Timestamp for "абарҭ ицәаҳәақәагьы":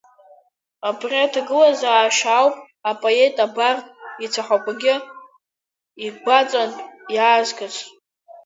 3.45-4.95